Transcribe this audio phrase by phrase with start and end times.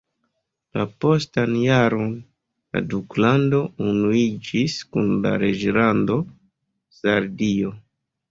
[0.79, 2.07] La postan jaron
[2.77, 3.59] la duklando
[3.89, 6.17] unuiĝis kun la reĝlando
[7.01, 7.75] Sardio.